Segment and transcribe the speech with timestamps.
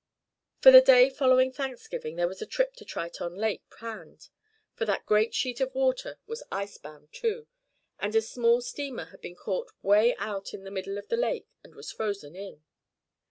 [0.61, 4.29] For the day following Thanksgiving there was a trip to Triton Lake planned,
[4.73, 7.45] for that great sheet of water was ice bound, too,
[7.99, 11.45] and a small steamer had been caught 'way out in the middle of the lake,
[11.63, 12.63] and was frozen in.